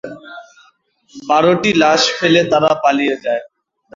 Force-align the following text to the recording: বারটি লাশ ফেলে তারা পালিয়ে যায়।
বারটি 1.13 1.71
লাশ 1.81 2.01
ফেলে 2.17 2.41
তারা 2.51 2.71
পালিয়ে 2.83 3.15
যায়। 3.23 3.43